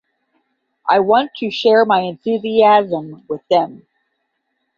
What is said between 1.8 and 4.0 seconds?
my enthusiasm with them.